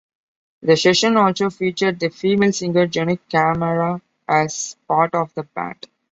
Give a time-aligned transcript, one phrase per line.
[0.63, 5.87] The session also featured the female singer Jenne Camara as part of the band.